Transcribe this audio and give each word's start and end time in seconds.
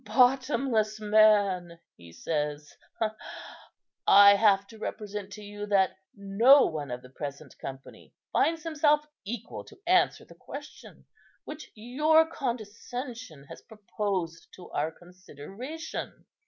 'Bottomless 0.03 0.99
man,' 0.99 1.77
he 1.95 2.11
says, 2.11 2.75
'I 4.07 4.33
have 4.33 4.65
to 4.65 4.79
represent 4.79 5.31
to 5.33 5.43
you 5.43 5.67
that 5.67 5.91
no 6.15 6.65
one 6.65 6.89
of 6.89 7.03
the 7.03 7.09
present 7.09 7.55
company 7.59 8.11
finds 8.33 8.63
himself 8.63 9.05
equal 9.25 9.63
to 9.65 9.79
answer 9.85 10.25
the 10.25 10.33
question, 10.33 11.05
which 11.45 11.69
your 11.75 12.25
condescension 12.25 13.43
has 13.43 13.61
proposed 13.61 14.47
to 14.55 14.71
our 14.71 14.89
consideration! 14.89 16.25